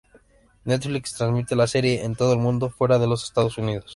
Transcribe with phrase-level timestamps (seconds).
[0.71, 3.85] Netflix transmite la serie en todo el mundo fuera de los Estados Unidos.